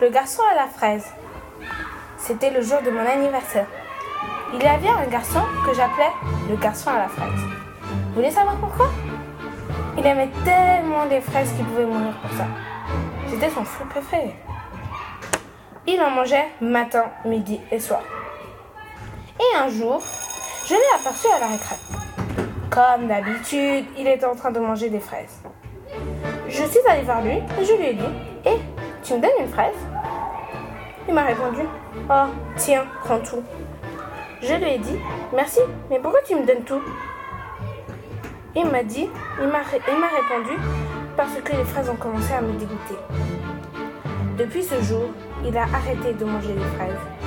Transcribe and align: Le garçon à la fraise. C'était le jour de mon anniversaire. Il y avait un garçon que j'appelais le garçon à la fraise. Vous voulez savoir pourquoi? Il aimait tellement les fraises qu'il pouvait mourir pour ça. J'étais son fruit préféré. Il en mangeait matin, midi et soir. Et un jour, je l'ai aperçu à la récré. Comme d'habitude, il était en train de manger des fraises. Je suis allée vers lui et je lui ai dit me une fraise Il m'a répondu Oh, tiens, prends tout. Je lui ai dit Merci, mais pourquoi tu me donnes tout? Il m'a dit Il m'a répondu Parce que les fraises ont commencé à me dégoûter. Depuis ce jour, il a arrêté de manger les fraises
Le 0.00 0.08
garçon 0.08 0.42
à 0.50 0.54
la 0.54 0.66
fraise. 0.66 1.04
C'était 2.16 2.50
le 2.50 2.62
jour 2.62 2.80
de 2.80 2.90
mon 2.90 3.04
anniversaire. 3.04 3.66
Il 4.54 4.62
y 4.62 4.66
avait 4.66 4.88
un 4.88 5.06
garçon 5.06 5.42
que 5.66 5.74
j'appelais 5.74 6.10
le 6.48 6.56
garçon 6.56 6.88
à 6.88 7.00
la 7.00 7.08
fraise. 7.08 7.40
Vous 7.82 8.14
voulez 8.14 8.30
savoir 8.30 8.56
pourquoi? 8.56 8.86
Il 9.98 10.06
aimait 10.06 10.30
tellement 10.42 11.04
les 11.04 11.20
fraises 11.20 11.52
qu'il 11.52 11.66
pouvait 11.66 11.84
mourir 11.84 12.16
pour 12.22 12.30
ça. 12.30 12.46
J'étais 13.28 13.50
son 13.50 13.62
fruit 13.62 13.86
préféré. 13.90 14.34
Il 15.86 16.00
en 16.00 16.08
mangeait 16.08 16.48
matin, 16.62 17.04
midi 17.26 17.60
et 17.70 17.78
soir. 17.78 18.00
Et 19.38 19.58
un 19.58 19.68
jour, 19.68 20.02
je 20.66 20.72
l'ai 20.72 20.98
aperçu 20.98 21.26
à 21.36 21.40
la 21.40 21.46
récré. 21.48 21.76
Comme 22.70 23.06
d'habitude, 23.06 23.84
il 23.98 24.08
était 24.08 24.24
en 24.24 24.34
train 24.34 24.50
de 24.50 24.60
manger 24.60 24.88
des 24.88 25.00
fraises. 25.00 25.42
Je 26.48 26.64
suis 26.64 26.80
allée 26.88 27.02
vers 27.02 27.20
lui 27.20 27.32
et 27.32 27.64
je 27.64 27.72
lui 27.74 27.86
ai 27.86 27.94
dit 27.94 28.02
me 29.14 29.40
une 29.40 29.48
fraise 29.48 29.74
Il 31.08 31.14
m'a 31.14 31.24
répondu 31.24 31.62
Oh, 32.08 32.26
tiens, 32.56 32.84
prends 33.04 33.18
tout. 33.18 33.42
Je 34.42 34.54
lui 34.54 34.70
ai 34.70 34.78
dit 34.78 34.98
Merci, 35.34 35.60
mais 35.90 35.98
pourquoi 35.98 36.20
tu 36.22 36.34
me 36.34 36.46
donnes 36.46 36.64
tout? 36.64 36.80
Il 38.54 38.66
m'a 38.66 38.82
dit 38.82 39.08
Il 39.40 39.48
m'a 39.48 39.58
répondu 39.58 40.58
Parce 41.16 41.34
que 41.44 41.52
les 41.52 41.64
fraises 41.64 41.90
ont 41.90 41.96
commencé 41.96 42.32
à 42.32 42.40
me 42.40 42.52
dégoûter. 42.52 42.96
Depuis 44.38 44.62
ce 44.62 44.80
jour, 44.82 45.04
il 45.44 45.56
a 45.56 45.62
arrêté 45.62 46.12
de 46.12 46.24
manger 46.24 46.54
les 46.54 46.76
fraises 46.76 47.19